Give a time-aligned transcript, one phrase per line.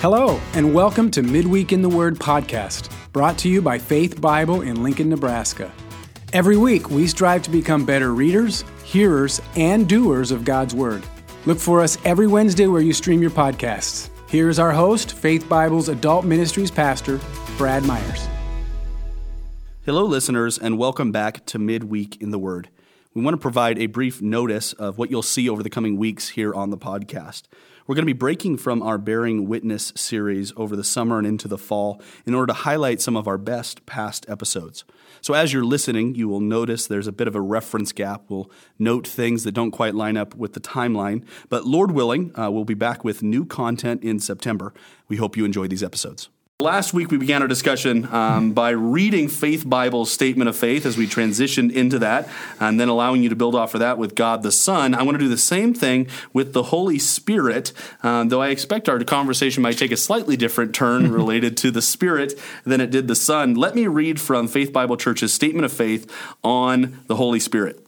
[0.00, 4.60] Hello, and welcome to Midweek in the Word podcast, brought to you by Faith Bible
[4.62, 5.72] in Lincoln, Nebraska.
[6.32, 11.02] Every week, we strive to become better readers, hearers, and doers of God's Word.
[11.46, 14.08] Look for us every Wednesday where you stream your podcasts.
[14.28, 17.18] Here's our host, Faith Bible's Adult Ministries Pastor,
[17.56, 18.28] Brad Myers.
[19.84, 22.68] Hello, listeners, and welcome back to Midweek in the Word.
[23.14, 26.28] We want to provide a brief notice of what you'll see over the coming weeks
[26.28, 27.48] here on the podcast.
[27.88, 31.48] We're going to be breaking from our Bearing Witness series over the summer and into
[31.48, 34.84] the fall in order to highlight some of our best past episodes.
[35.22, 38.24] So, as you're listening, you will notice there's a bit of a reference gap.
[38.28, 41.24] We'll note things that don't quite line up with the timeline.
[41.48, 44.74] But Lord willing, uh, we'll be back with new content in September.
[45.08, 46.28] We hope you enjoy these episodes.
[46.60, 50.96] Last week, we began our discussion um, by reading Faith Bible's statement of faith as
[50.96, 54.42] we transitioned into that, and then allowing you to build off of that with God
[54.42, 54.92] the Son.
[54.92, 58.88] I want to do the same thing with the Holy Spirit, um, though I expect
[58.88, 63.06] our conversation might take a slightly different turn related to the Spirit than it did
[63.06, 63.54] the Son.
[63.54, 67.86] Let me read from Faith Bible Church's statement of faith on the Holy Spirit.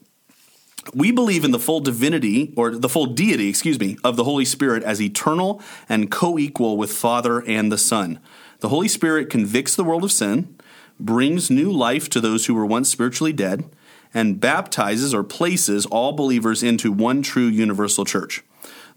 [0.94, 4.44] We believe in the full divinity, or the full deity, excuse me, of the Holy
[4.44, 8.20] Spirit as eternal and co equal with Father and the Son.
[8.60, 10.56] The Holy Spirit convicts the world of sin,
[10.98, 13.64] brings new life to those who were once spiritually dead,
[14.12, 18.42] and baptizes or places all believers into one true universal church.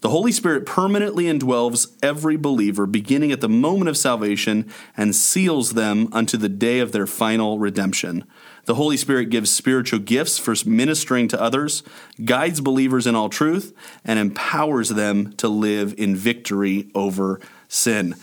[0.02, 5.76] The Holy Spirit permanently indwells every believer, beginning at the moment of salvation, and seals
[5.76, 8.26] them unto the day of their final redemption.
[8.66, 11.84] The Holy Spirit gives spiritual gifts for ministering to others,
[12.26, 18.16] guides believers in all truth, and empowers them to live in victory over sin.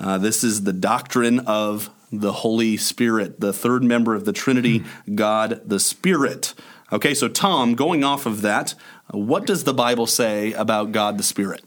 [0.00, 4.84] Uh, this is the doctrine of the Holy Spirit, the third member of the Trinity,
[5.14, 6.54] God the Spirit.
[6.92, 8.74] Okay, so Tom, going off of that,
[9.10, 11.62] what does the Bible say about God the Spirit?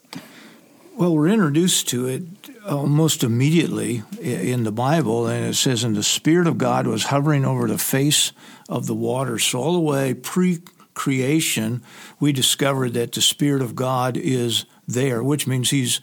[0.95, 2.23] Well, we're introduced to it
[2.67, 7.45] almost immediately in the Bible, and it says, And the Spirit of God was hovering
[7.45, 8.31] over the face
[8.67, 9.39] of the water.
[9.39, 10.59] So, all the way pre
[10.93, 11.81] creation,
[12.19, 16.01] we discovered that the Spirit of God is there, which means He's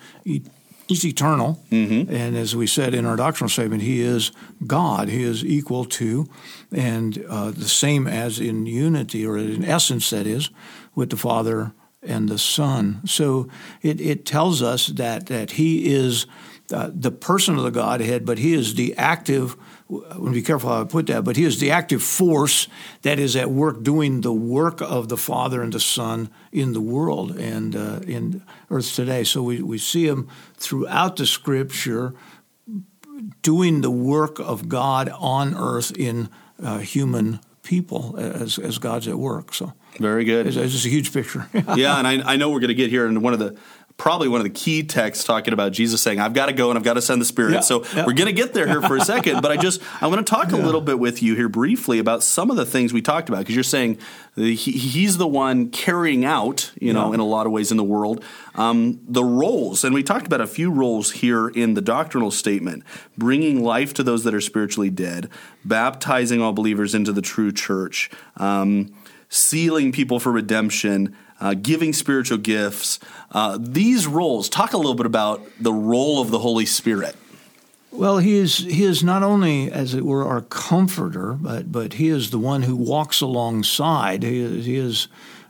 [0.89, 1.63] He's eternal.
[1.71, 2.13] Mm-hmm.
[2.15, 4.33] And as we said in our doctrinal statement, he is
[4.67, 5.09] God.
[5.09, 6.27] He is equal to
[6.73, 10.51] and uh, the same as in unity, or in essence, that is,
[10.95, 11.73] with the Father
[12.03, 13.03] and the Son.
[13.05, 13.49] So
[13.83, 16.27] it, it tells us that, that he is
[16.73, 19.57] uh, the person of the Godhead, but he is the active
[19.91, 22.69] I want to be careful how I put that, but he is the active force
[23.03, 26.81] that is at work doing the work of the Father and the Son in the
[26.81, 29.25] world and uh, in earth today.
[29.25, 32.15] So we, we see him throughout the scripture
[33.41, 36.29] doing the work of God on earth in
[36.63, 39.55] uh, human people as, as God's at work.
[39.55, 40.47] So very good.
[40.47, 41.49] It's, it's just a huge picture.
[41.77, 43.57] yeah, and I, I know we're going to get here in one of the
[43.99, 46.79] probably one of the key texts talking about Jesus saying, I've got to go and
[46.79, 47.55] I've got to send the Spirit.
[47.55, 48.07] Yeah, so yeah.
[48.07, 50.31] we're going to get there here for a second, but I just, I want to
[50.31, 50.59] talk yeah.
[50.59, 53.41] a little bit with you here briefly about some of the things we talked about
[53.41, 53.99] because you're saying
[54.37, 57.85] he, he's the one carrying out, you know, in a lot of ways in the
[57.85, 59.83] world, um, the roles.
[59.83, 62.85] And we talked about a few roles here in the doctrinal statement
[63.17, 65.29] bringing life to those that are spiritually dead,
[65.65, 68.11] baptizing all believers into the true church.
[68.37, 68.95] Um,
[69.29, 72.99] sealing people for redemption, uh, giving spiritual gifts.
[73.31, 77.17] Uh, these roles, talk a little bit about the role of the Holy Spirit.
[77.91, 82.09] Well, he is he is not only, as it were, our comforter, but but he
[82.09, 84.23] is the one who walks alongside.
[84.23, 85.09] He is he is,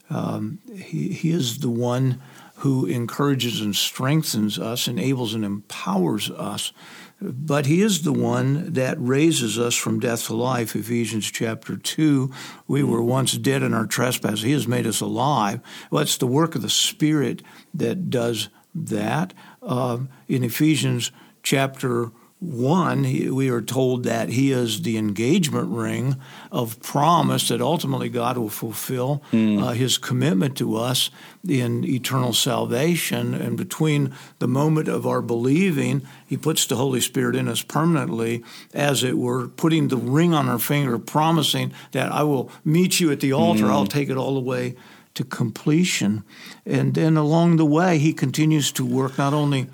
[0.08, 2.20] um, he, he is the one
[2.56, 6.72] who encourages and strengthens us, enables and empowers us
[7.20, 10.76] but he is the one that raises us from death to life.
[10.76, 12.30] Ephesians chapter 2.
[12.66, 14.42] We were once dead in our trespasses.
[14.42, 15.60] He has made us alive.
[15.90, 17.42] Well, it's the work of the Spirit
[17.74, 19.34] that does that.
[19.62, 21.10] Uh, in Ephesians
[21.42, 26.16] chapter one, we are told that he is the engagement ring
[26.52, 29.60] of promise that ultimately God will fulfill mm.
[29.60, 31.10] uh, his commitment to us
[31.48, 33.34] in eternal salvation.
[33.34, 38.44] And between the moment of our believing, he puts the Holy Spirit in us permanently,
[38.72, 43.10] as it were, putting the ring on our finger, promising that I will meet you
[43.10, 43.70] at the altar, mm.
[43.70, 44.76] I'll take it all the way
[45.18, 46.22] to completion.
[46.64, 49.64] And then along the way, he continues to work not only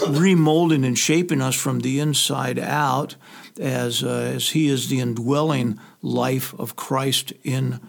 [0.00, 3.16] remolding and shaping us from the inside out,
[3.60, 7.80] as, uh, as he is the indwelling life of Christ in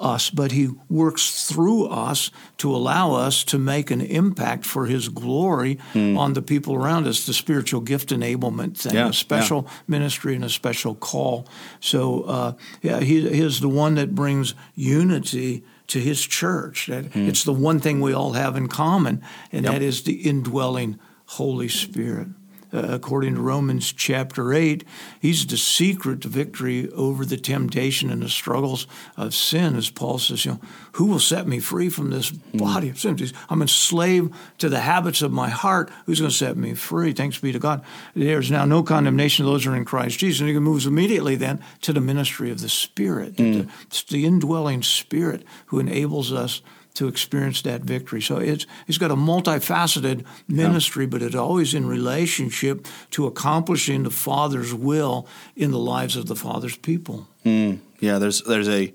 [0.00, 5.08] us, but he works through us to allow us to make an impact for his
[5.08, 6.18] glory mm.
[6.18, 9.72] on the people around us, the spiritual gift enablement thing, yeah, a special yeah.
[9.86, 11.46] ministry and a special call.
[11.78, 16.86] So, uh, yeah, he, he is the one that brings unity to his church.
[16.86, 17.28] That mm.
[17.28, 19.22] It's the one thing we all have in common,
[19.52, 19.74] and yep.
[19.74, 22.28] that is the indwelling Holy Spirit.
[22.74, 24.84] Uh, according to Romans chapter 8.
[25.20, 28.86] He's the secret to victory over the temptation and the struggles
[29.16, 30.60] of sin, as Paul says, you know,
[30.92, 33.16] who will set me free from this body of sin?
[33.48, 35.90] I'm enslaved to the habits of my heart.
[36.06, 37.12] Who's going to set me free?
[37.12, 37.84] Thanks be to God.
[38.14, 40.40] There's now no condemnation of those who are in Christ Jesus.
[40.40, 43.36] And he moves immediately then to the ministry of the Spirit.
[43.36, 43.70] Mm.
[43.82, 46.60] It's the indwelling Spirit who enables us
[46.94, 48.22] to experience that victory.
[48.22, 51.10] So it's it's got a multifaceted ministry, yeah.
[51.10, 55.26] but it's always in relationship to accomplishing the Father's will
[55.56, 57.26] in the lives of the Father's people.
[57.44, 57.80] Mm.
[58.00, 58.92] Yeah, there's there's a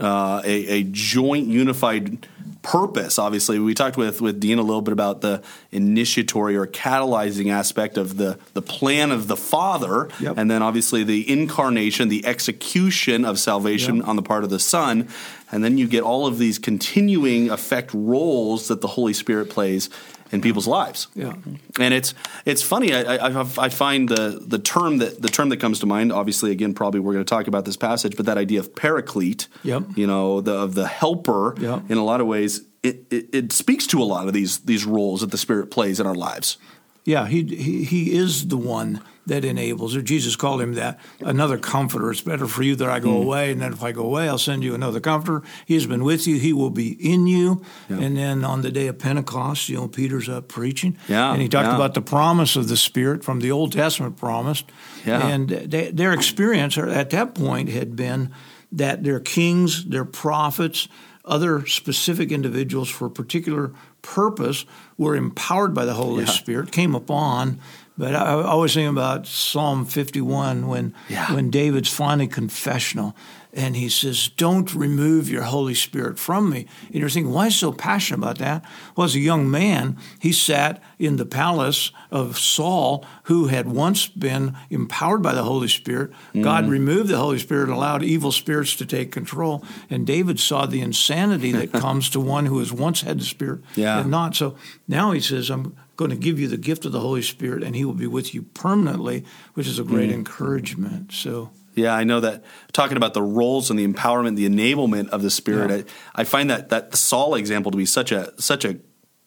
[0.00, 2.26] uh, a, a, joint unified
[2.62, 3.18] purpose.
[3.18, 7.96] Obviously, we talked with with Dean a little bit about the initiatory or catalyzing aspect
[7.96, 10.36] of the the plan of the Father, yep.
[10.36, 14.08] and then obviously the incarnation, the execution of salvation yep.
[14.08, 15.08] on the part of the Son,
[15.52, 19.90] and then you get all of these continuing effect roles that the Holy Spirit plays
[20.32, 21.08] in people's lives.
[21.14, 21.34] Yeah,
[21.78, 22.94] and it's it's funny.
[22.94, 26.12] I, I, I, find the the term that the term that comes to mind.
[26.12, 29.48] Obviously, again, probably we're going to talk about this passage, but that idea of paraclete.
[29.62, 29.96] Yep.
[29.96, 31.54] You know, the of the helper.
[31.58, 31.90] Yep.
[31.90, 34.84] In a lot of ways, it, it, it speaks to a lot of these these
[34.84, 36.58] roles that the Spirit plays in our lives.
[37.04, 41.56] Yeah, he, he he is the one that enables, or Jesus called him that, another
[41.56, 42.10] comforter.
[42.10, 43.22] It's better for you that I go mm.
[43.22, 45.46] away, and then if I go away, I'll send you another comforter.
[45.64, 47.62] He has been with you, he will be in you.
[47.88, 48.00] Yeah.
[48.00, 50.98] And then on the day of Pentecost, you know, Peter's up preaching.
[51.08, 51.76] Yeah, and he talked yeah.
[51.76, 54.62] about the promise of the Spirit from the Old Testament promise.
[55.06, 55.26] Yeah.
[55.26, 58.30] And they, their experience at that point had been
[58.72, 60.88] that their kings, their prophets,
[61.24, 64.64] other specific individuals for particular purpose
[64.98, 66.30] were empowered by the Holy yeah.
[66.30, 67.60] Spirit, came upon
[68.00, 71.34] but I, I always think about Psalm 51 when yeah.
[71.34, 73.14] when David's finally confessional
[73.52, 76.66] and he says, Don't remove your Holy Spirit from me.
[76.86, 78.64] And you're thinking, why is he so passionate about that?
[78.96, 84.06] Well, as a young man, he sat in the palace of Saul, who had once
[84.06, 86.10] been empowered by the Holy Spirit.
[86.10, 86.42] Mm-hmm.
[86.42, 89.64] God removed the Holy Spirit and allowed evil spirits to take control.
[89.88, 93.60] And David saw the insanity that comes to one who has once had the Spirit
[93.74, 94.00] yeah.
[94.00, 94.36] and not.
[94.36, 94.56] So
[94.86, 97.76] now he says, I'm going to give you the gift of the Holy Spirit, and
[97.76, 99.24] He will be with you permanently,
[99.54, 100.14] which is a great mm.
[100.14, 101.12] encouragement.
[101.12, 101.50] So.
[101.80, 105.30] Yeah, I know that talking about the roles and the empowerment, the enablement of the
[105.30, 105.92] Spirit, yeah.
[106.14, 108.78] I, I, find that that the Saul example to be such a such a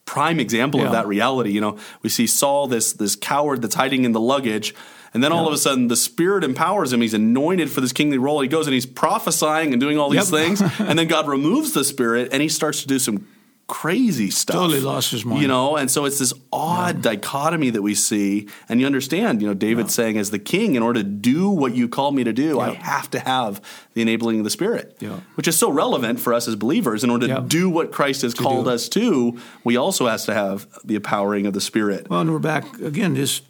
[0.05, 0.87] prime example yeah.
[0.87, 1.51] of that reality.
[1.51, 4.75] You know, we see Saul, this this coward that's hiding in the luggage,
[5.13, 7.01] and then all of a sudden the Spirit empowers him.
[7.01, 8.41] He's anointed for this kingly role.
[8.41, 10.41] He goes and he's prophesying and doing all these yep.
[10.41, 13.27] things, and then God removes the Spirit and he starts to do some
[13.67, 14.55] crazy stuff.
[14.55, 15.41] Totally lost his mind.
[15.41, 17.11] You know, and so it's this odd yeah.
[17.13, 18.47] dichotomy that we see.
[18.69, 19.91] And you understand, you know, David yeah.
[19.91, 22.59] saying, as the king, in order to do what you called me to do, yeah.
[22.59, 23.61] I have to have
[23.93, 25.01] the enabling of the Spirit,
[25.35, 27.03] which is so relevant for us as believers.
[27.03, 30.33] In order to do what Christ has to called us to, we also has to
[30.33, 32.09] have the empowering of the Spirit.
[32.09, 33.41] Well, and we're back again, this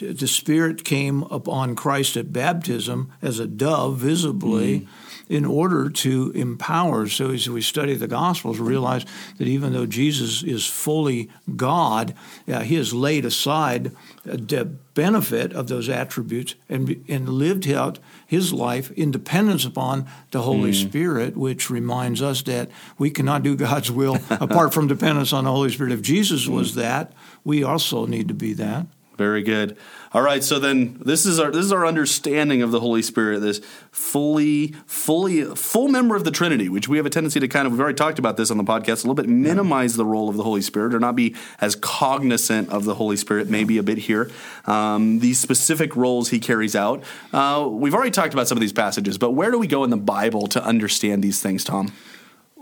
[0.00, 4.80] the Spirit came upon Christ at baptism as a dove visibly.
[4.80, 4.88] Mm
[5.30, 7.06] in order to empower.
[7.06, 9.06] So as we study the Gospels, we realize
[9.38, 12.14] that even though Jesus is fully God,
[12.48, 13.92] uh, he has laid aside
[14.24, 20.42] the benefit of those attributes and, and lived out his life in dependence upon the
[20.42, 20.88] Holy mm.
[20.88, 22.68] Spirit, which reminds us that
[22.98, 25.92] we cannot do God's will apart from dependence on the Holy Spirit.
[25.92, 27.12] If Jesus was that,
[27.44, 28.88] we also need to be that.
[29.20, 29.76] Very good.
[30.14, 33.40] All right, so then this is our this is our understanding of the Holy Spirit,
[33.40, 33.60] this
[33.90, 37.72] fully, fully, full member of the Trinity, which we have a tendency to kind of
[37.72, 40.38] we've already talked about this on the podcast a little bit, minimize the role of
[40.38, 43.98] the Holy Spirit or not be as cognizant of the Holy Spirit, maybe a bit
[43.98, 44.30] here.
[44.64, 47.04] Um, these specific roles he carries out.
[47.30, 49.90] Uh, we've already talked about some of these passages, but where do we go in
[49.90, 51.92] the Bible to understand these things, Tom?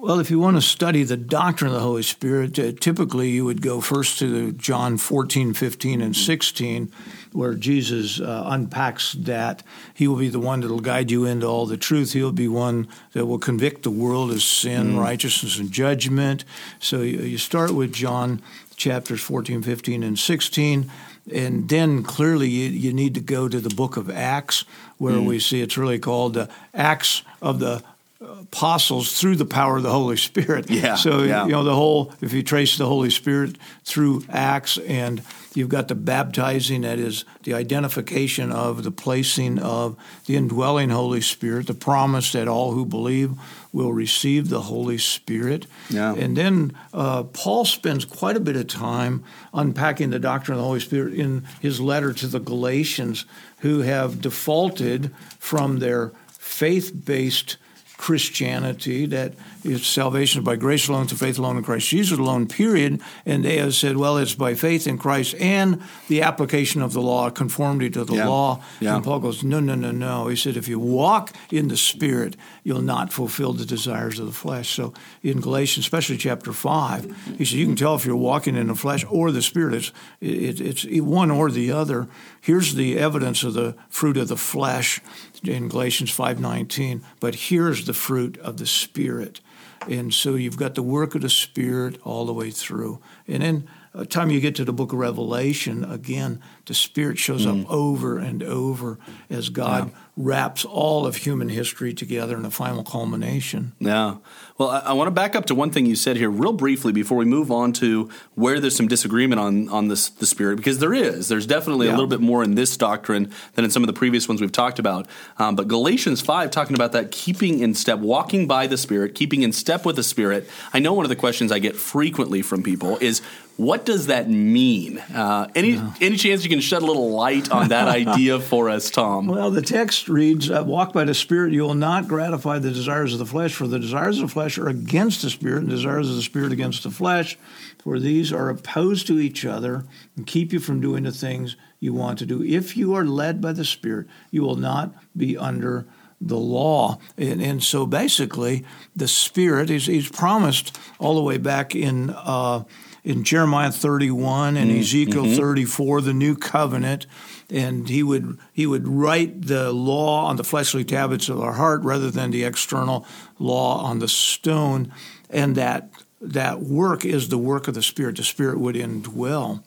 [0.00, 3.44] Well, if you want to study the doctrine of the Holy Spirit, uh, typically you
[3.44, 6.92] would go first to John 14, 15, and 16,
[7.32, 9.64] where Jesus uh, unpacks that.
[9.92, 12.12] He will be the one that will guide you into all the truth.
[12.12, 15.00] He'll be one that will convict the world of sin, mm.
[15.00, 16.44] righteousness, and judgment.
[16.78, 18.40] So you, you start with John
[18.76, 20.92] chapters 14, 15, and 16
[21.30, 24.64] and then clearly you, you, need to go to the book of Acts,
[24.96, 25.26] where mm.
[25.26, 27.82] we see it's really called the Acts of the
[28.20, 30.68] apostles through the power of the Holy Spirit.
[30.68, 30.96] Yeah.
[30.96, 31.44] So yeah.
[31.44, 35.22] you know the whole if you trace the Holy Spirit through Acts and
[35.54, 39.96] you've got the baptizing that is the identification of the placing of
[40.26, 43.32] the indwelling Holy Spirit, the promise that all who believe
[43.72, 45.66] will receive the Holy Spirit.
[45.88, 46.14] Yeah.
[46.14, 49.22] And then uh, Paul spends quite a bit of time
[49.54, 53.26] unpacking the doctrine of the Holy Spirit in his letter to the Galatians
[53.58, 57.58] who have defaulted from their faith based
[57.98, 63.00] Christianity that it's salvation by grace alone, through faith alone in Christ Jesus alone, period.
[63.26, 67.02] And they have said, well, it's by faith in Christ and the application of the
[67.02, 68.28] law, conformity to the Yeah.
[68.28, 68.62] law.
[68.80, 68.94] Yeah.
[68.94, 70.28] And Paul goes, no, no, no, no.
[70.28, 72.36] He said, if you walk in the Spirit,
[72.68, 74.68] you'll not fulfill the desires of the flesh.
[74.68, 78.66] So in Galatians, especially chapter 5, he said, you can tell if you're walking in
[78.66, 79.74] the flesh or the Spirit.
[79.74, 82.08] It's, it, it's one or the other.
[82.42, 85.00] Here's the evidence of the fruit of the flesh
[85.42, 87.00] in Galatians 5.19.
[87.20, 89.40] But here's the fruit of the Spirit.
[89.88, 93.00] And so you've got the work of the Spirit all the way through.
[93.26, 97.46] And then the time you get to the book of Revelation, again, the Spirit shows
[97.46, 97.62] Mm.
[97.64, 98.98] up over and over
[99.30, 103.72] as God wraps all of human history together in a final culmination.
[103.78, 104.16] Yeah.
[104.58, 106.92] Well, I, I want to back up to one thing you said here, real briefly,
[106.92, 110.80] before we move on to where there's some disagreement on on this the spirit, because
[110.80, 111.28] there is.
[111.28, 114.28] There's definitely a little bit more in this doctrine than in some of the previous
[114.28, 115.06] ones we've talked about.
[115.38, 119.42] Um, but Galatians five, talking about that keeping in step, walking by the spirit, keeping
[119.42, 120.48] in step with the spirit.
[120.72, 123.22] I know one of the questions I get frequently from people is.
[123.58, 124.98] What does that mean?
[124.98, 128.88] Uh, any any chance you can shed a little light on that idea for us,
[128.88, 129.26] Tom?
[129.26, 133.14] Well, the text reads, uh, Walk by the Spirit, you will not gratify the desires
[133.14, 136.08] of the flesh, for the desires of the flesh are against the Spirit, and desires
[136.08, 137.36] of the Spirit against the flesh,
[137.78, 139.84] for these are opposed to each other
[140.16, 142.42] and keep you from doing the things you want to do.
[142.42, 145.86] If you are led by the Spirit, you will not be under
[146.20, 146.98] the law.
[147.16, 148.64] And, and so basically,
[148.96, 152.10] the Spirit is he's promised all the way back in.
[152.10, 152.64] Uh,
[153.04, 157.06] in Jeremiah 31 and Ezekiel 34, the new covenant,
[157.50, 161.82] and he would he would write the law on the fleshly tablets of our heart
[161.82, 163.06] rather than the external
[163.38, 164.92] law on the stone,
[165.30, 165.90] and that
[166.20, 168.16] that work is the work of the Spirit.
[168.16, 169.62] The Spirit would indwell.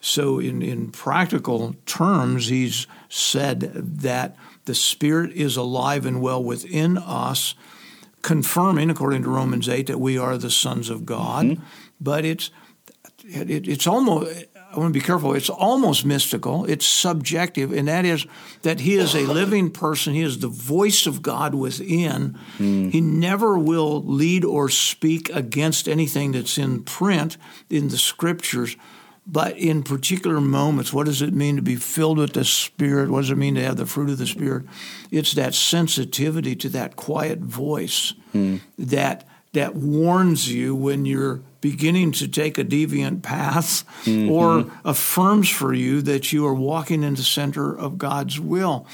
[0.00, 6.96] So, in, in practical terms, he's said that the Spirit is alive and well within
[6.96, 7.56] us,
[8.22, 11.46] confirming, according to Romans 8, that we are the sons of God.
[11.46, 11.64] Mm-hmm.
[12.00, 12.50] But it's
[13.24, 15.34] it, it's almost I want to be careful.
[15.34, 16.66] It's almost mystical.
[16.66, 18.26] It's subjective, and that is
[18.62, 20.12] that he is a living person.
[20.12, 22.38] He is the voice of God within.
[22.58, 22.90] Hmm.
[22.90, 27.38] He never will lead or speak against anything that's in print
[27.70, 28.76] in the scriptures.
[29.26, 33.10] But in particular moments, what does it mean to be filled with the Spirit?
[33.10, 34.64] What does it mean to have the fruit of the Spirit?
[35.10, 38.56] It's that sensitivity to that quiet voice hmm.
[38.78, 44.30] that that warns you when you're beginning to take a deviant path mm-hmm.
[44.30, 48.86] or affirms for you that you are walking in the center of God's will.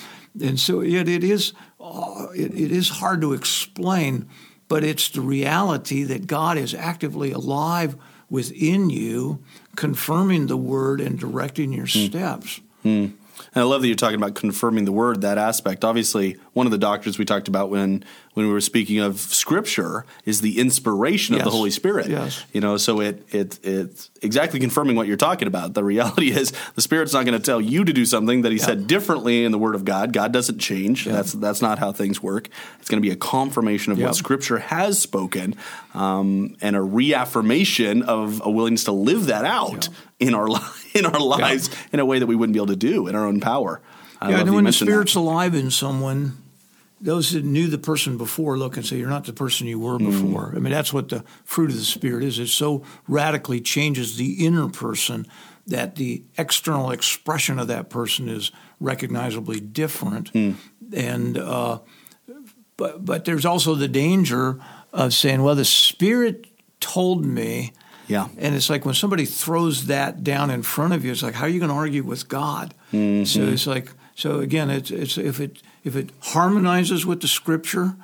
[0.42, 4.28] And so it, it is uh, it, it is hard to explain,
[4.68, 7.96] but it's the reality that God is actively alive
[8.30, 9.44] within you,
[9.76, 12.06] confirming the word and directing your mm.
[12.08, 12.60] steps.
[12.84, 13.12] Mm.
[13.54, 15.84] And I love that you're talking about confirming the word, that aspect.
[15.84, 20.04] Obviously, one of the doctrines we talked about when when we were speaking of Scripture
[20.24, 22.08] is the inspiration of the Holy Spirit.
[22.08, 22.44] Yes.
[22.52, 25.74] You know, so it it it's exactly confirming what you're talking about.
[25.74, 28.58] The reality is the Spirit's not going to tell you to do something that He
[28.58, 30.12] said differently in the Word of God.
[30.12, 31.04] God doesn't change.
[31.04, 32.48] That's that's not how things work.
[32.80, 34.06] It's going to be a confirmation of Yep.
[34.08, 35.54] what Scripture has spoken,
[35.94, 39.88] um, and a reaffirmation of a willingness to live that out
[40.26, 40.60] in our li-
[40.94, 43.26] in our lives in a way that we wouldn't be able to do in our
[43.26, 43.80] own power.
[44.20, 44.92] I yeah, and when the mentioned that.
[44.92, 46.38] Spirit's alive in someone,
[47.00, 49.98] those that knew the person before look and say, You're not the person you were
[49.98, 50.52] before.
[50.56, 52.38] I mean, that's what the fruit of the Spirit is.
[52.38, 55.26] It so radically changes the inner person
[55.66, 58.50] that the external expression of that person is
[58.80, 60.30] recognizably different.
[60.94, 61.80] And, uh,
[62.76, 64.60] but, but there's also the danger
[64.92, 66.46] of saying, Well, the Spirit
[66.80, 67.72] told me.
[68.06, 68.28] Yeah.
[68.38, 71.46] And it's like when somebody throws that down in front of you, it's like, how
[71.46, 72.74] are you going to argue with God?
[72.90, 73.52] So mm-hmm.
[73.52, 77.96] it's like, so again, it's, it's if it if it harmonizes with the Scripture,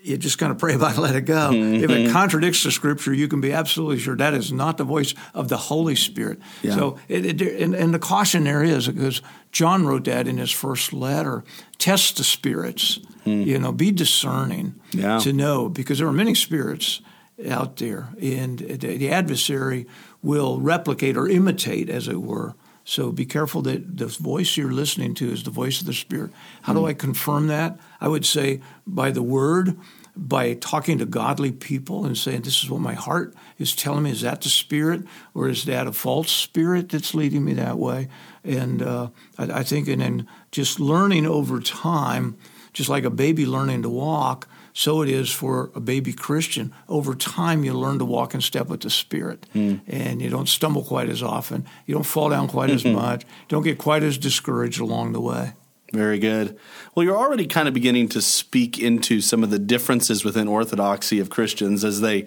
[0.00, 1.50] you just kind of pray about it, let it go.
[1.50, 1.84] Mm-hmm.
[1.84, 5.14] If it contradicts the Scripture, you can be absolutely sure that is not the voice
[5.34, 6.38] of the Holy Spirit.
[6.62, 6.76] Yeah.
[6.76, 9.20] So, it, it, and, and the caution there is because
[9.52, 11.44] John wrote that in his first letter:
[11.78, 13.00] test the spirits.
[13.26, 13.44] Mm.
[13.44, 15.18] You know, be discerning Yeah.
[15.18, 17.00] to know because there are many spirits
[17.46, 19.86] out there, and the adversary
[20.22, 22.54] will replicate or imitate, as it were.
[22.84, 26.30] So be careful that the voice you're listening to is the voice of the Spirit.
[26.62, 27.78] How do I confirm that?
[28.00, 29.78] I would say by the Word,
[30.16, 34.10] by talking to godly people and saying, This is what my heart is telling me.
[34.12, 35.02] Is that the Spirit,
[35.34, 38.08] or is that a false spirit that's leading me that way?
[38.42, 42.38] And uh, I, I think, and then just learning over time,
[42.72, 46.72] just like a baby learning to walk, so it is for a baby Christian.
[46.88, 49.76] Over time, you learn to walk in step with the Spirit, hmm.
[49.86, 51.66] and you don't stumble quite as often.
[51.86, 52.92] You don't fall down quite as hmm.
[52.92, 53.24] much.
[53.48, 55.52] Don't get quite as discouraged along the way.
[55.92, 56.58] Very good.
[56.94, 61.18] Well, you're already kind of beginning to speak into some of the differences within orthodoxy
[61.18, 62.26] of Christians as they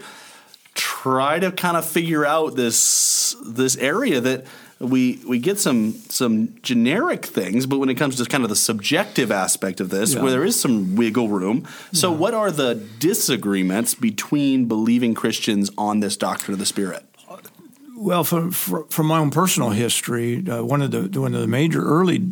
[0.73, 4.45] try to kind of figure out this this area that
[4.81, 8.55] we we get some some generic things, but when it comes to kind of the
[8.55, 10.21] subjective aspect of this, yeah.
[10.21, 11.67] where there is some wiggle room.
[11.93, 12.17] So, yeah.
[12.17, 17.05] what are the disagreements between believing Christians on this doctrine of the Spirit?
[17.95, 21.83] Well, from from my own personal history, uh, one of the one of the major
[21.83, 22.31] early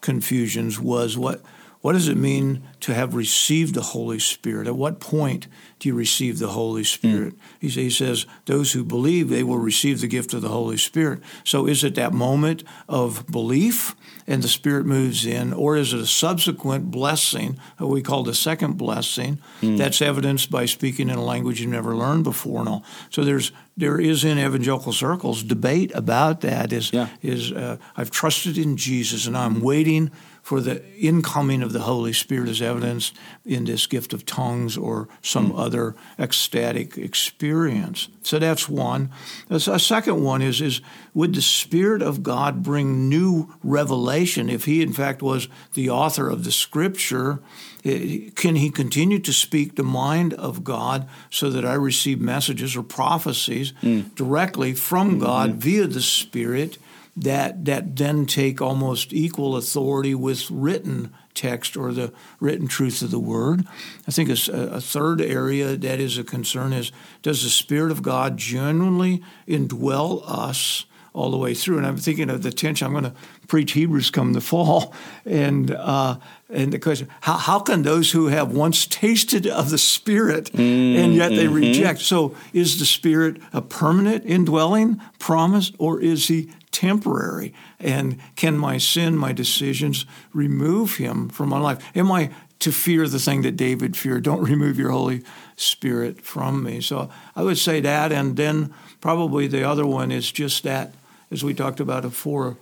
[0.00, 1.42] confusions was what
[1.84, 4.66] what does it mean to have received the Holy Spirit?
[4.66, 5.48] At what point
[5.78, 7.34] do you receive the Holy Spirit?
[7.34, 7.40] Mm.
[7.60, 11.20] He, he, says, those who believe, they will receive the gift of the Holy Spirit.
[11.44, 13.94] So is it that moment of belief
[14.26, 18.34] and the Spirit moves in, or is it a subsequent blessing, what we call the
[18.34, 19.76] second blessing, mm.
[19.76, 22.84] that's evidenced by speaking in a language you never learned before and all?
[23.10, 26.72] So there's there is in evangelical circles debate about that.
[26.72, 27.08] Is yeah.
[27.20, 30.10] is uh, I've trusted in Jesus and I'm waiting
[30.44, 35.08] for the incoming of the Holy Spirit is evidenced in this gift of tongues or
[35.22, 35.58] some mm.
[35.58, 38.08] other ecstatic experience.
[38.22, 39.08] So that's one.
[39.48, 40.82] A second one is, is
[41.14, 46.28] would the Spirit of God bring new revelation if He, in fact, was the author
[46.28, 47.40] of the Scripture?
[47.82, 52.82] Can He continue to speak the mind of God so that I receive messages or
[52.82, 54.14] prophecies mm.
[54.14, 55.20] directly from mm-hmm.
[55.20, 56.76] God via the Spirit?
[57.16, 63.10] That that then take almost equal authority with written text or the written truth of
[63.10, 63.66] the word.
[64.06, 66.92] I think a, a, third area that is a concern is
[67.22, 71.78] does the Spirit of God genuinely indwell us all the way through?
[71.78, 72.86] And I'm thinking of the tension.
[72.86, 73.14] I'm going to
[73.46, 74.94] preach Hebrews come the fall,
[75.24, 76.18] and uh,
[76.48, 80.96] and the question: how how can those who have once tasted of the Spirit mm,
[80.96, 81.54] and yet they mm-hmm.
[81.54, 82.00] reject?
[82.00, 87.54] So is the Spirit a permanent indwelling promise, or is he temporary?
[87.78, 90.04] And can my sin, my decisions,
[90.34, 91.82] remove him from my life?
[91.96, 94.24] Am I to fear the thing that David feared?
[94.24, 95.22] Don't remove your Holy
[95.56, 96.80] Spirit from me.
[96.82, 98.12] So I would say that.
[98.12, 100.92] And then probably the other one is just that,
[101.30, 102.58] as we talked about before,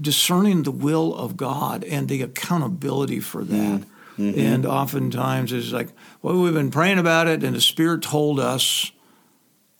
[0.00, 3.82] discerning the will of God and the accountability for that.
[4.18, 4.38] Mm-hmm.
[4.38, 5.88] And oftentimes it's like,
[6.20, 8.90] well, we've been praying about it, and the Spirit told us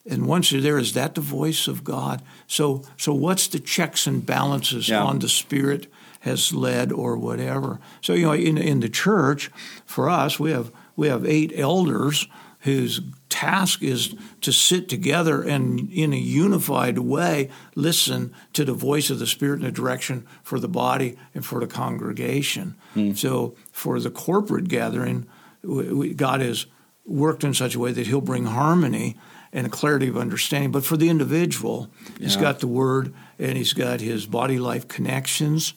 [0.09, 2.23] and once you're there, is that the voice of God?
[2.47, 5.03] So, so what's the checks and balances yeah.
[5.03, 5.87] on the Spirit
[6.21, 7.81] has led or whatever?
[8.01, 9.51] So, you know, in in the church,
[9.85, 12.29] for us, we have we have eight elders
[12.61, 19.09] whose task is to sit together and in a unified way listen to the voice
[19.09, 23.17] of the spirit and the direction for the body and for the congregation mm.
[23.17, 25.27] so for the corporate gathering
[25.63, 26.67] we, god has
[27.07, 29.17] worked in such a way that he'll bring harmony
[29.53, 30.71] and a clarity of understanding.
[30.71, 32.27] But for the individual, yeah.
[32.27, 35.75] he's got the word and he's got his body life connections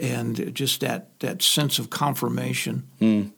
[0.00, 2.88] and just that, that sense of confirmation.
[3.00, 3.32] Mm.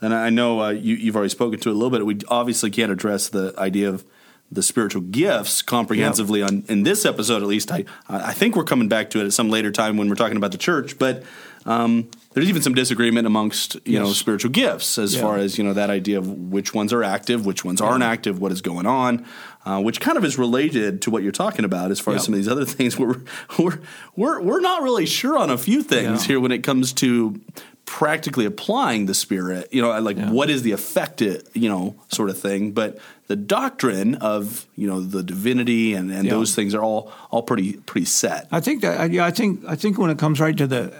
[0.00, 2.04] And I know uh, you, have already spoken to it a little bit.
[2.04, 4.04] We obviously can't address the idea of
[4.52, 6.50] the spiritual gifts comprehensively yep.
[6.50, 7.72] on in this episode at least.
[7.72, 10.36] I I think we're coming back to it at some later time when we're talking
[10.36, 11.24] about the church, but
[11.66, 14.02] um, there's even some disagreement amongst you yes.
[14.02, 15.20] know spiritual gifts as yeah.
[15.20, 18.38] far as you know that idea of which ones are active, which ones aren't active,
[18.38, 19.24] what is going on,
[19.64, 22.34] uh, which kind of is related to what you're talking about as far as some
[22.34, 22.98] of these other things.
[23.04, 23.20] We're
[23.58, 23.78] we're
[24.14, 26.28] we're we're not really sure on a few things yeah.
[26.28, 27.40] here when it comes to
[27.86, 30.30] practically applying the spirit you know like yeah.
[30.30, 34.86] what is the effect it, you know sort of thing but the doctrine of you
[34.86, 36.30] know the divinity and, and yeah.
[36.30, 39.74] those things are all all pretty pretty set i think that yeah i think i
[39.74, 40.92] think when it comes right to the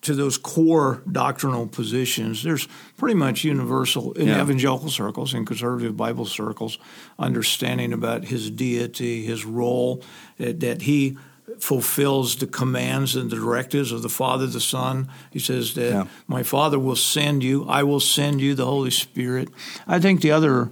[0.00, 4.40] to those core doctrinal positions, there's pretty much universal in yeah.
[4.40, 6.78] evangelical circles, in conservative Bible circles,
[7.18, 10.02] understanding about his deity, his role,
[10.36, 11.18] that, that he
[11.58, 15.08] fulfills the commands and the directives of the Father, the Son.
[15.30, 16.06] He says that yeah.
[16.28, 19.48] my Father will send you, I will send you the Holy Spirit.
[19.86, 20.70] I think the other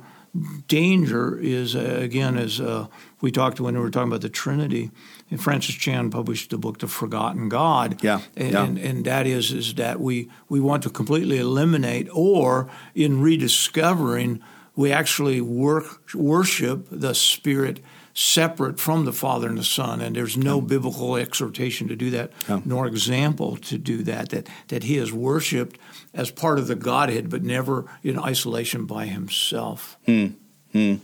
[0.66, 2.86] danger is, uh, again, as uh,
[3.20, 4.90] we talked when we were talking about the Trinity,
[5.30, 8.02] and Francis Chan published the book, The Forgotten God.
[8.02, 8.64] Yeah, and, yeah.
[8.64, 14.40] and, and that is is that we we want to completely eliminate, or in rediscovering,
[14.74, 17.80] we actually work worship the Spirit
[18.18, 20.66] separate from the Father and the Son, and there's no yeah.
[20.66, 22.60] biblical exhortation to do that, yeah.
[22.64, 24.30] nor example to do that.
[24.30, 25.78] That that He is worshipped
[26.14, 29.96] as part of the Godhead, but never in isolation by Himself.
[30.06, 30.28] Hmm.
[30.72, 30.96] Hmm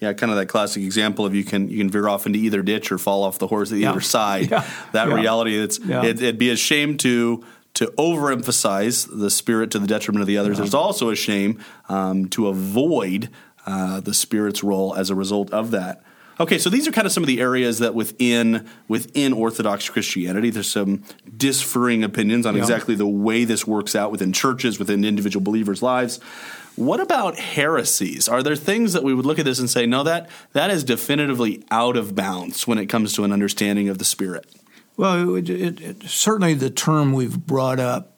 [0.00, 2.62] yeah, kind of that classic example of you can you can veer off into either
[2.62, 3.90] ditch or fall off the horse at the yeah.
[3.90, 4.50] other side.
[4.50, 4.64] Yeah.
[4.92, 5.14] That yeah.
[5.14, 10.22] reality, it's it, would be a shame to to overemphasize the spirit to the detriment
[10.22, 10.58] of the others.
[10.58, 13.30] There's also a shame um, to avoid
[13.66, 16.02] uh, the spirit's role as a result of that.
[16.38, 20.50] Okay, so these are kind of some of the areas that within within Orthodox Christianity,
[20.50, 21.02] there's some
[21.36, 22.62] differing opinions on Yeah.
[22.62, 26.20] exactly the way this works out within churches, within individual believers' lives.
[26.76, 28.28] What about heresies?
[28.28, 30.84] Are there things that we would look at this and say, no, that that is
[30.84, 34.44] definitively out of bounds when it comes to an understanding of the Spirit?
[34.98, 38.12] Well, it, it, it, certainly the term we've brought up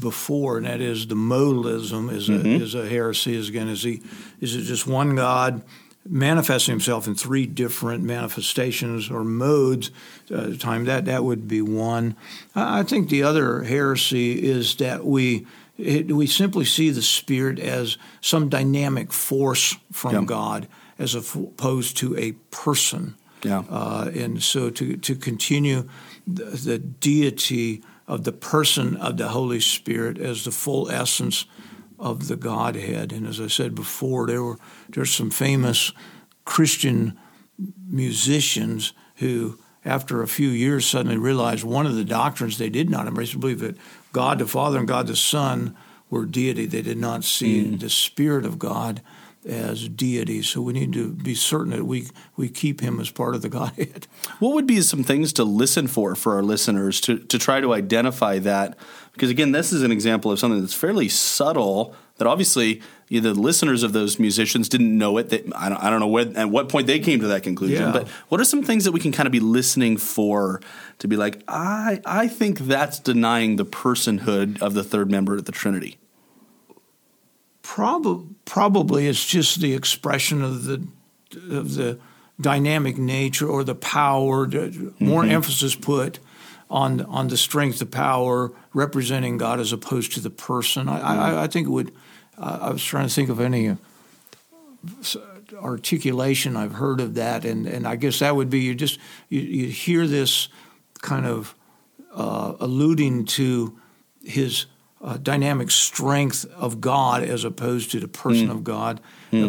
[0.00, 2.62] before, and that is the modalism, is a, mm-hmm.
[2.62, 3.34] is a heresy.
[3.34, 4.02] Is again, is he
[4.40, 5.62] is it just one God
[6.08, 9.90] manifesting himself in three different manifestations or modes
[10.34, 10.84] uh, time?
[10.84, 12.16] That that would be one.
[12.54, 15.46] I I think the other heresy is that we.
[15.78, 20.24] It, we simply see the Spirit as some dynamic force from Yeah.
[20.24, 23.14] God, as opposed to a person.
[23.42, 23.62] Yeah.
[23.68, 25.86] Uh, and so to, to continue
[26.26, 31.44] the, the deity of the person of the Holy Spirit as the full essence
[31.98, 33.12] of the Godhead.
[33.12, 35.92] And as I said before, there were there's some famous
[36.44, 37.18] Christian
[37.88, 43.06] musicians who, after a few years, suddenly realized one of the doctrines they did not
[43.06, 43.76] embrace, believe that
[44.12, 45.76] God the Father and God the Son
[46.10, 46.66] were deity.
[46.66, 47.80] They did not see mm.
[47.80, 49.00] the Spirit of God
[49.46, 50.42] as deity.
[50.42, 53.48] So we need to be certain that we we keep him as part of the
[53.56, 54.06] Godhead.
[54.38, 57.72] What would be some things to listen for for our listeners to, to try to
[57.72, 58.76] identify that?
[59.12, 61.94] Because again, this is an example of something that's fairly subtle.
[62.18, 65.28] That obviously you know, the listeners of those musicians didn't know it.
[65.30, 67.82] That I don't, I don't know when, at what point they came to that conclusion.
[67.82, 67.92] Yeah.
[67.92, 70.60] But what are some things that we can kind of be listening for
[70.98, 75.44] to be like, I I think that's denying the personhood of the third member of
[75.44, 75.98] the Trinity.
[77.66, 80.86] Probably, probably it's just the expression of the
[81.50, 81.98] of the
[82.40, 84.46] dynamic nature or the power.
[84.46, 86.20] the- More emphasis put
[86.70, 90.88] on on the strength, the power representing God as opposed to the person.
[90.88, 91.92] I, I, I think it would.
[92.38, 93.68] Uh, I was trying to think of any.
[93.70, 93.76] uh,
[95.60, 98.98] articulation I've heard of that, and, and I guess that would be you just
[99.28, 100.48] you, you hear this
[101.02, 101.54] kind of
[102.14, 103.76] uh, alluding to
[104.24, 104.66] his
[105.02, 109.00] uh, dynamic strength of God as opposed to the person of God.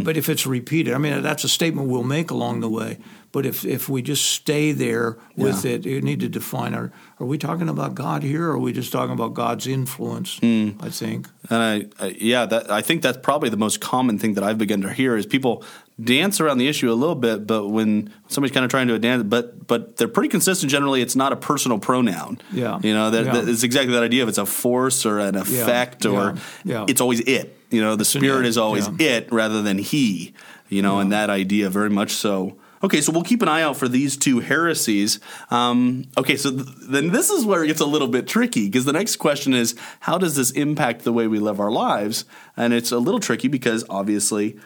[0.04, 2.98] But if it's repeated, I mean that's a statement we'll make along the way.
[3.34, 5.72] But if if we just stay there with Yeah.
[5.74, 8.72] it, you need to define are are we talking about God here, or are we
[8.74, 10.38] just talking about God's influence?
[10.40, 10.70] Hmm.
[10.80, 11.28] I think.
[11.50, 11.62] And
[12.00, 14.82] I, I yeah, that I think that's probably the most common thing that I've begun
[14.82, 15.64] to hear is people
[16.02, 19.24] dance around the issue a little bit, but when somebody's kind of trying to dance,
[19.24, 20.72] but but they're pretty consistent.
[20.72, 22.40] Generally, it's not a personal pronoun.
[22.54, 22.80] Yeah.
[22.82, 23.34] you know, that, Yeah.
[23.34, 26.74] that- it's exactly that idea of it's a force or an effect or Yeah.
[26.74, 26.86] Yeah.
[26.88, 27.58] it's always it.
[27.72, 29.08] You know, the spirit is always Yeah.
[29.18, 30.34] it rather than he.
[30.70, 32.56] You know, and that idea very much so.
[32.84, 35.20] Okay, so we'll keep an eye out for these two heresies.
[35.50, 38.86] Um, okay, so th- then this is where it gets a little bit tricky because
[38.86, 42.26] the next question is how does this impact the way we live our lives?
[42.56, 44.58] And it's a little tricky because obviously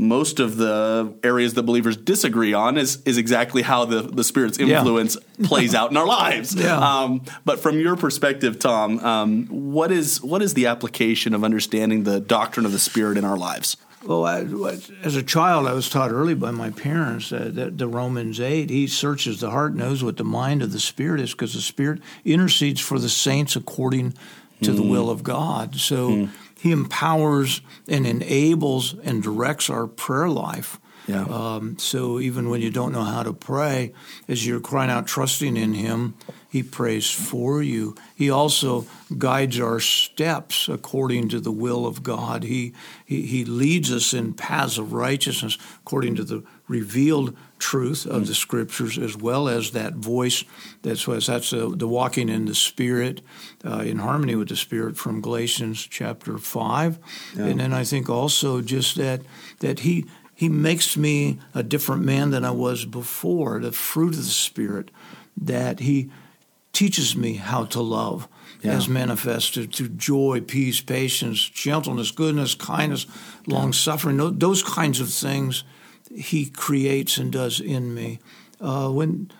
[0.00, 4.56] most of the areas that believers disagree on is, is exactly how the, the Spirit's
[4.56, 4.78] Yeah.
[4.78, 6.54] influence plays out in our lives.
[6.58, 6.78] Yeah.
[6.78, 12.04] Um, but from your perspective, Tom, um, what is what is the application of understanding
[12.04, 13.76] the doctrine of the Spirit in our lives?
[14.04, 14.40] Well, I,
[15.02, 18.70] as a child, I was taught early by my parents uh, that the Romans 8,
[18.70, 22.00] he searches the heart, knows what the mind of the Spirit is, because the Spirit
[22.24, 24.14] intercedes for the saints according
[24.62, 25.76] to the will of God.
[25.76, 30.80] So he empowers and enables and directs our prayer life.
[31.06, 31.22] Yeah.
[31.24, 33.94] Um, so even when you don't know how to pray,
[34.28, 36.14] as you're crying out, trusting in Him,
[36.50, 37.94] He prays for you.
[38.14, 38.86] He also
[39.18, 42.42] guides our steps according to the will of God.
[42.42, 42.72] He
[43.04, 48.34] He, he leads us in paths of righteousness according to the revealed truth of the
[48.34, 50.44] Scriptures, as well as that voice.
[50.82, 53.20] That's that's the, the walking in the Spirit,
[53.64, 56.98] uh, in harmony with the Spirit from Galatians chapter five,
[57.36, 59.20] and then I think also just that
[59.58, 63.60] that He he makes me a different man than I was before.
[63.60, 64.90] The fruit of the Spirit,
[65.36, 66.10] that He
[66.72, 68.28] teaches me how to love,
[68.62, 68.72] Yeah.
[68.76, 73.06] as manifested through joy, peace, patience, gentleness, goodness, kindness,
[73.46, 74.16] long suffering.
[74.16, 75.64] Tho- Those kinds of things
[76.14, 78.18] He creates and does in me.
[78.60, 79.30] Uh, when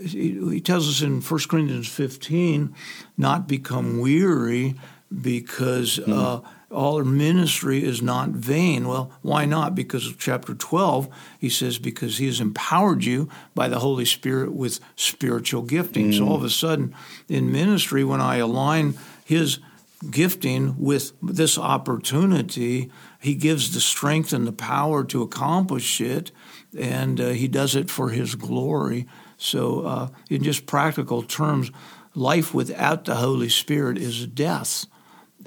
[0.00, 2.74] he tells us in 1 Corinthians 15,
[3.18, 4.74] not become weary
[5.10, 6.40] because uh,
[6.74, 8.86] all our ministry is not vain.
[8.88, 9.74] Well, why not?
[9.74, 11.08] Because of chapter 12,
[11.38, 16.12] he says, because he has empowered you by the Holy Spirit with spiritual gifting.
[16.12, 16.94] So all of a sudden,
[17.28, 19.58] in ministry, when I align his
[20.10, 26.30] gifting with this opportunity, he gives the strength and the power to accomplish it,
[26.76, 29.06] and uh, he does it for his glory.
[29.36, 31.70] So, uh, in just practical terms,
[32.14, 34.86] life without the Holy Spirit is death,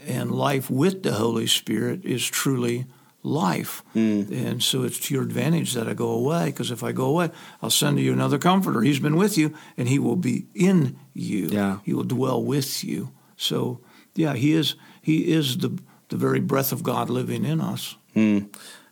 [0.08, 2.86] and life with the Holy Spirit is truly
[3.24, 3.84] life.
[3.96, 4.32] Mm.
[4.32, 7.30] And so it's to your advantage that I go away, because if I go away,
[7.62, 8.82] I'll send you another comforter.
[8.82, 11.48] He's been with you, and he will be in you.
[11.48, 11.80] Yeah.
[11.84, 13.12] He will dwell with you.
[13.36, 13.82] So,
[14.16, 15.78] yeah, he is he is the
[16.10, 17.98] the very breath of God living in us.
[18.16, 18.48] Mm.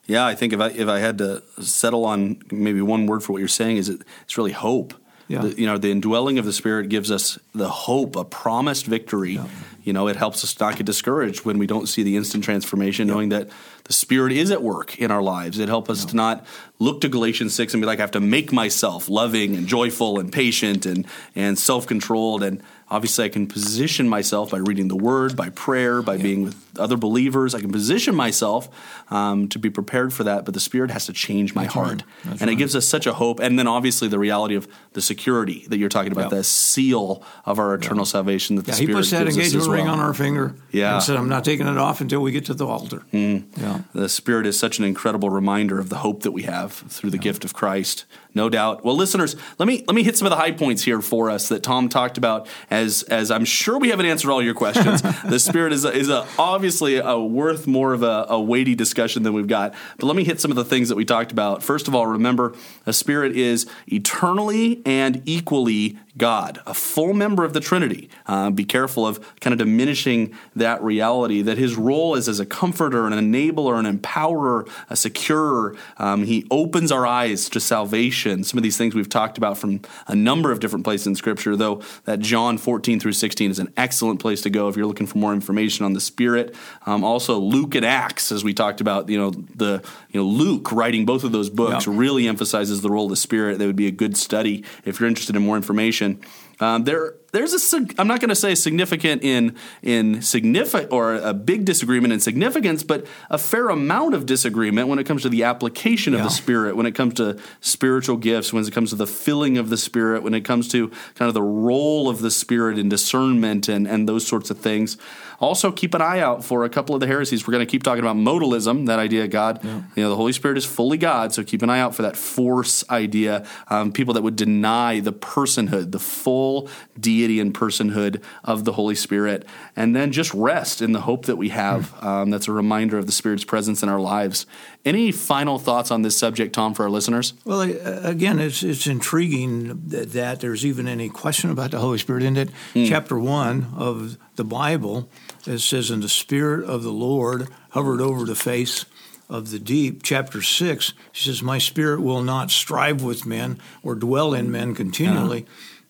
[0.06, 3.34] Yeah, I think if I if I had to settle on maybe one word for
[3.34, 4.94] what you're saying is it, it's really hope.
[5.28, 5.42] Yeah.
[5.42, 9.40] The- you know, the indwelling of the Spirit gives us the hope, a promised victory.
[9.86, 13.08] You know, it helps us not get discouraged when we don't see the instant transformation,
[13.08, 13.50] knowing that
[13.86, 15.58] the Spirit is at work in our lives.
[15.60, 16.46] It helps us to not
[16.80, 20.20] look to Galatians six and be like, I have to make myself loving and joyful
[20.20, 24.96] and patient and and self controlled and Obviously, I can position myself by reading the
[24.96, 27.56] Word, by prayer, by being with other believers.
[27.56, 28.70] I can position myself
[29.10, 32.04] um, to be prepared for that, but the Spirit has to change my heart.
[32.40, 33.40] and it gives us such a hope.
[33.40, 36.38] And then, obviously, the reality of the security that you're talking about, Yeah.
[36.38, 39.68] the seal of our eternal salvation that the Yeah, he Spirit puts that engagement as
[39.68, 40.54] ring on our finger.
[40.72, 40.94] Yeah.
[40.94, 44.10] and said, "I'm not taking it off until we get to the altar." Yeah, The
[44.10, 47.46] Spirit is such an incredible reminder of the hope that we have through the gift
[47.46, 48.06] of Christ,
[48.36, 48.84] no doubt.
[48.84, 51.48] Well, listeners, let me let me hit some of the high points here for us
[51.50, 52.48] that Tom talked about.
[52.70, 55.02] As as I'm sure we haven't answered all your questions.
[55.26, 59.24] the Spirit is a, is a, obviously a worth more of a, a weighty discussion
[59.24, 59.74] than we've got.
[59.98, 61.64] But let me hit some of the things that we talked about.
[61.64, 62.54] First of all, remember,
[62.86, 68.10] a Spirit is eternally and equally God, a full member of the Trinity.
[68.26, 72.46] Uh, be careful of kind of diminishing that reality that his role is as a
[72.46, 75.76] comforter, an enabler, an empowerer, a securer.
[75.98, 78.25] Um, he opens our eyes to salvation.
[78.26, 81.56] Some of these things we've talked about from a number of different places in Scripture,
[81.56, 85.08] though that John 14 through 16 is an excellent place to go if you're looking
[85.08, 86.56] for more information on the Spirit.
[86.86, 90.72] Um, also, Luke and Acts, as we talked about, you know, the you know Luke
[90.72, 91.94] writing both of those books Yeah.
[91.96, 93.60] really emphasizes the role of the Spirit.
[93.60, 96.20] That would be a good study if you're interested in more information.
[96.60, 97.86] Um, there, there's a.
[97.98, 102.82] I'm not going to say significant in in significant or a big disagreement in significance,
[102.84, 106.26] but a fair amount of disagreement when it comes to the application of Yeah.
[106.26, 109.70] the Spirit, when it comes to spiritual gifts, when it comes to the filling of
[109.70, 113.68] the Spirit, when it comes to kind of the role of the Spirit in discernment
[113.68, 114.98] and and those sorts of things.
[115.42, 117.46] Also, keep an eye out for a couple of the heresies.
[117.46, 120.32] We're going to keep talking about modalism, that idea of God, you know, the Holy
[120.32, 121.34] Spirit is fully God.
[121.34, 123.46] So keep an eye out for that force idea.
[123.68, 128.96] Um, people that would deny the personhood, the full deity and personhood of the Holy
[128.96, 129.46] Spirit.
[129.76, 131.94] And then just rest in the hope that we have.
[132.04, 134.46] Um, that's a reminder of the Spirit's presence in our lives.
[134.86, 137.34] Any final thoughts on this subject, Tom, for our listeners?
[137.44, 141.98] Well, uh, again, it's it's intriguing that, that there's even any question about the Holy
[141.98, 142.50] Spirit in it.
[142.74, 145.10] Chapter one of the Bible,
[145.48, 148.86] it says, "And the Spirit of the Lord hovered over the face
[149.28, 153.96] of the deep." Chapter six, she says, "My Spirit will not strive with men or
[153.96, 155.46] dwell in men continually."